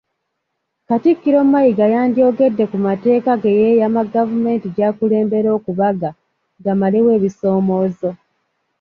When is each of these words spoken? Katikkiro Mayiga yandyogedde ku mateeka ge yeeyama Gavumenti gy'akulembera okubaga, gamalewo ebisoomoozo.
Katikkiro 0.87 1.39
Mayiga 1.51 1.85
yandyogedde 1.93 2.63
ku 2.71 2.77
mateeka 2.87 3.31
ge 3.41 3.51
yeeyama 3.59 4.01
Gavumenti 4.13 4.67
gy'akulembera 4.75 5.49
okubaga, 5.57 6.09
gamalewo 6.63 7.09
ebisoomoozo. 7.17 8.09